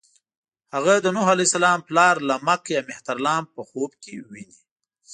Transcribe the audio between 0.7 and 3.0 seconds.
هغه د نوح علیه السلام پلار لمک یا